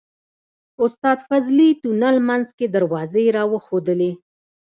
استاد 0.85 1.17
فضلي 1.29 1.69
تونل 1.81 2.17
منځ 2.29 2.47
کې 2.57 2.65
دروازې 2.75 3.25
راوښودلې. 3.37 4.11